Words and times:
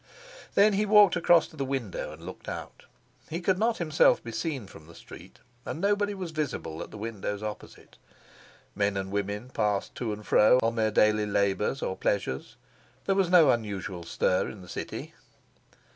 Then 0.55 0.73
he 0.73 0.83
walked 0.87 1.15
across 1.15 1.45
to 1.45 1.55
the 1.55 1.63
window 1.63 2.11
and 2.11 2.25
looked 2.25 2.49
out; 2.49 2.85
he 3.29 3.39
could 3.39 3.59
not 3.59 3.77
himself 3.77 4.23
be 4.23 4.31
seen 4.31 4.65
from 4.65 4.87
the 4.87 4.95
street, 4.95 5.37
and 5.63 5.79
nobody 5.79 6.15
was 6.15 6.31
visible 6.31 6.81
at 6.81 6.89
the 6.89 6.97
windows 6.97 7.43
opposite. 7.43 7.97
Men 8.73 8.97
and 8.97 9.11
women 9.11 9.49
passed 9.51 9.93
to 9.97 10.11
and 10.11 10.25
fro 10.25 10.57
on 10.63 10.75
their 10.75 10.89
daily 10.89 11.27
labors 11.27 11.83
or 11.83 11.95
pleasures; 11.95 12.55
there 13.05 13.13
was 13.13 13.29
no 13.29 13.51
unusual 13.51 14.01
stir 14.01 14.49
in 14.49 14.63
the 14.63 14.67
city. 14.67 15.13